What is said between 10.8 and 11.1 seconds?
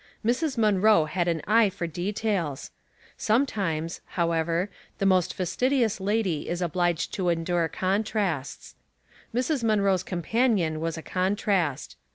a